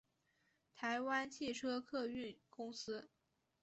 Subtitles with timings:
[0.73, 3.11] 台湾汽车客运公司